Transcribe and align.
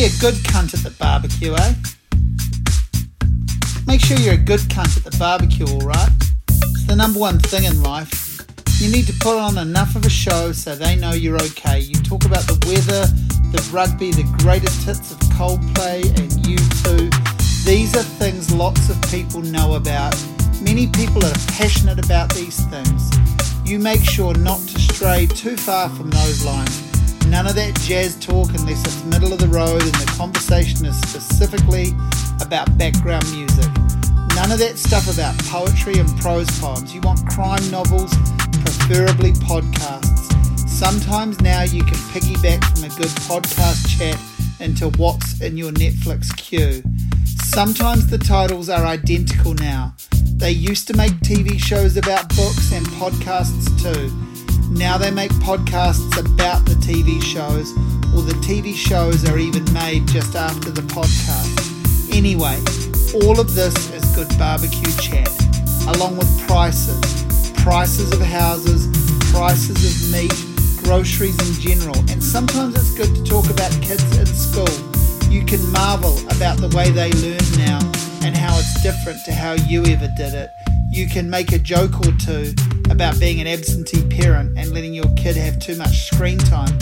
be 0.00 0.06
a 0.06 0.18
good 0.20 0.34
cunt 0.44 0.72
at 0.72 0.80
the 0.80 0.90
barbecue, 0.98 1.52
eh? 1.52 1.74
Make 3.86 4.00
sure 4.00 4.16
you're 4.16 4.32
a 4.32 4.46
good 4.52 4.60
cunt 4.60 4.96
at 4.96 5.04
the 5.04 5.14
barbecue, 5.18 5.66
alright? 5.66 6.08
It's 6.48 6.86
the 6.86 6.96
number 6.96 7.18
one 7.18 7.38
thing 7.38 7.64
in 7.64 7.82
life. 7.82 8.40
You 8.80 8.90
need 8.90 9.06
to 9.08 9.12
put 9.20 9.36
on 9.36 9.58
enough 9.58 9.96
of 9.96 10.06
a 10.06 10.08
show 10.08 10.52
so 10.52 10.74
they 10.74 10.96
know 10.96 11.12
you're 11.12 11.36
okay. 11.36 11.80
You 11.80 11.96
talk 11.96 12.24
about 12.24 12.44
the 12.44 12.56
weather, 12.66 13.04
the 13.52 13.60
rugby, 13.70 14.10
the 14.10 14.24
greatest 14.42 14.86
hits 14.86 15.12
of 15.12 15.18
Coldplay 15.36 16.06
and 16.18 16.30
U2. 16.48 17.66
These 17.66 17.94
are 17.94 18.02
things 18.02 18.50
lots 18.54 18.88
of 18.88 18.96
people 19.10 19.42
know 19.42 19.74
about. 19.74 20.16
Many 20.62 20.86
people 20.86 21.22
are 21.26 21.34
passionate 21.48 22.02
about 22.02 22.32
these 22.32 22.58
things. 22.66 23.10
You 23.66 23.78
make 23.78 24.02
sure 24.02 24.34
not 24.34 24.60
to 24.60 24.78
stray 24.80 25.26
too 25.26 25.58
far 25.58 25.90
from 25.90 26.08
those 26.08 26.42
lines. 26.42 26.89
None 27.30 27.46
of 27.46 27.54
that 27.54 27.78
jazz 27.82 28.16
talk 28.16 28.48
unless 28.48 28.82
it's 28.84 29.04
middle 29.04 29.32
of 29.32 29.38
the 29.38 29.46
road 29.46 29.80
and 29.80 29.94
the 29.94 30.12
conversation 30.18 30.84
is 30.84 30.96
specifically 31.02 31.94
about 32.42 32.76
background 32.76 33.24
music. 33.30 33.70
None 34.34 34.50
of 34.50 34.58
that 34.58 34.74
stuff 34.76 35.06
about 35.06 35.38
poetry 35.46 35.94
and 35.94 36.08
prose 36.20 36.50
poems. 36.58 36.92
You 36.92 37.00
want 37.02 37.24
crime 37.30 37.62
novels, 37.70 38.12
preferably 38.64 39.30
podcasts. 39.46 40.26
Sometimes 40.68 41.40
now 41.40 41.62
you 41.62 41.84
can 41.84 41.98
piggyback 42.10 42.64
from 42.64 42.90
a 42.90 42.94
good 42.96 43.14
podcast 43.30 43.86
chat 43.96 44.18
into 44.58 44.88
what's 44.98 45.40
in 45.40 45.56
your 45.56 45.70
Netflix 45.70 46.36
queue. 46.36 46.82
Sometimes 47.44 48.08
the 48.08 48.18
titles 48.18 48.68
are 48.68 48.84
identical 48.84 49.54
now. 49.54 49.94
They 50.34 50.50
used 50.50 50.88
to 50.88 50.96
make 50.96 51.12
TV 51.20 51.60
shows 51.60 51.96
about 51.96 52.28
books 52.30 52.72
and 52.72 52.84
podcasts 52.86 53.70
too. 53.80 54.29
Now 54.70 54.96
they 54.96 55.10
make 55.10 55.32
podcasts 55.32 56.16
about 56.18 56.64
the 56.64 56.74
TV 56.74 57.22
shows, 57.22 57.72
or 58.14 58.22
the 58.22 58.38
TV 58.40 58.74
shows 58.74 59.28
are 59.28 59.38
even 59.38 59.70
made 59.72 60.06
just 60.08 60.34
after 60.36 60.70
the 60.70 60.82
podcast. 60.82 62.16
Anyway, 62.16 62.58
all 63.22 63.38
of 63.38 63.54
this 63.54 63.74
is 63.92 64.04
good 64.14 64.28
barbecue 64.38 64.92
chat, 65.00 65.28
along 65.88 66.16
with 66.16 66.28
prices 66.46 67.20
prices 67.62 68.10
of 68.12 68.20
houses, 68.22 68.86
prices 69.32 69.76
of 69.84 70.12
meat, 70.12 70.32
groceries 70.82 71.36
in 71.46 71.60
general, 71.60 71.98
and 72.10 72.22
sometimes 72.22 72.74
it's 72.74 72.94
good 72.94 73.14
to 73.14 73.22
talk 73.22 73.50
about 73.50 73.70
kids 73.82 74.16
in 74.16 74.26
school. 74.26 74.66
You 75.30 75.44
can 75.44 75.60
marvel 75.70 76.16
about 76.30 76.56
the 76.58 76.74
way 76.74 76.90
they 76.90 77.12
learn 77.12 77.66
now 77.66 77.78
and 78.24 78.34
how 78.34 78.56
it's 78.58 78.82
different 78.82 79.24
to 79.26 79.34
how 79.34 79.52
you 79.52 79.84
ever 79.86 80.08
did 80.16 80.32
it. 80.32 80.50
You 80.90 81.06
can 81.06 81.28
make 81.28 81.52
a 81.52 81.58
joke 81.58 82.00
or 82.00 82.12
two 82.12 82.54
about 82.90 83.18
being 83.18 83.40
an 83.40 83.46
absentee 83.46 84.04
parent 84.08 84.58
and 84.58 84.72
letting 84.72 84.92
your 84.92 85.08
kid 85.16 85.36
have 85.36 85.58
too 85.58 85.76
much 85.76 86.10
screen 86.10 86.38
time 86.38 86.76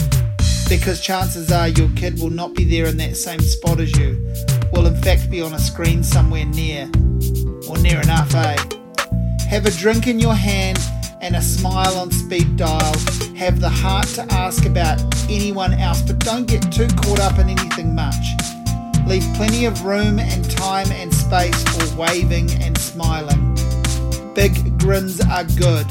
because 0.68 1.00
chances 1.00 1.50
are 1.50 1.68
your 1.68 1.88
kid 1.96 2.20
will 2.20 2.30
not 2.30 2.54
be 2.54 2.64
there 2.64 2.86
in 2.86 2.96
that 2.98 3.16
same 3.16 3.40
spot 3.40 3.80
as 3.80 3.96
you, 3.98 4.22
will 4.72 4.86
in 4.86 4.96
fact 4.96 5.30
be 5.30 5.40
on 5.40 5.54
a 5.54 5.58
screen 5.58 6.02
somewhere 6.02 6.44
near, 6.44 6.90
or 7.68 7.78
near 7.78 8.00
enough, 8.02 8.34
eh? 8.34 8.56
Have 9.48 9.64
a 9.64 9.70
drink 9.70 10.06
in 10.06 10.20
your 10.20 10.34
hand 10.34 10.78
and 11.22 11.36
a 11.36 11.42
smile 11.42 11.96
on 11.96 12.10
speed 12.10 12.56
dial. 12.56 12.94
Have 13.36 13.60
the 13.60 13.70
heart 13.70 14.06
to 14.08 14.26
ask 14.30 14.66
about 14.66 15.00
anyone 15.30 15.72
else, 15.72 16.02
but 16.02 16.18
don't 16.18 16.46
get 16.46 16.70
too 16.70 16.88
caught 16.88 17.20
up 17.20 17.38
in 17.38 17.48
anything 17.48 17.94
much. 17.94 18.14
Leave 19.06 19.24
plenty 19.34 19.64
of 19.64 19.84
room 19.84 20.18
and 20.18 20.50
time 20.50 20.90
and 20.92 21.12
space 21.14 21.62
for 21.64 21.96
waving 21.96 22.50
and 22.62 22.76
smiling. 22.76 23.57
Big 24.38 24.78
grins 24.78 25.20
are 25.20 25.42
good. 25.42 25.88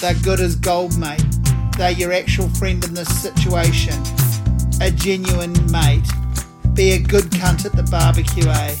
They're 0.00 0.14
good 0.22 0.38
as 0.38 0.54
gold, 0.54 0.96
mate. 0.96 1.24
They're 1.76 1.90
your 1.90 2.12
actual 2.12 2.48
friend 2.50 2.84
in 2.84 2.94
this 2.94 3.08
situation. 3.20 4.00
A 4.80 4.92
genuine 4.92 5.54
mate. 5.72 6.08
Be 6.72 6.92
a 6.92 7.00
good 7.00 7.24
cunt 7.32 7.66
at 7.66 7.72
the 7.72 7.82
barbecue, 7.90 8.48
eh? 8.48 8.76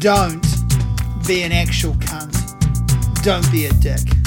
Don't 0.00 0.44
be 1.24 1.44
an 1.44 1.52
actual 1.52 1.94
cunt. 1.94 2.34
Don't 3.22 3.48
be 3.52 3.66
a 3.66 3.72
dick. 3.74 4.21